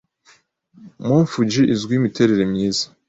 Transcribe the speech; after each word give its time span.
Mt. 1.05 1.27
Fuji 1.31 1.61
izwiho 1.73 1.97
imiterere 1.99 2.43
myiza. 2.51 2.83